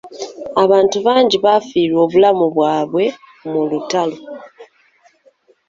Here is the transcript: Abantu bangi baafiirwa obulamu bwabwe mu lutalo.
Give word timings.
Abantu 0.63 0.97
bangi 1.07 1.37
baafiirwa 1.45 1.99
obulamu 2.05 2.45
bwabwe 2.55 3.05
mu 3.51 3.61
lutalo. 3.69 4.17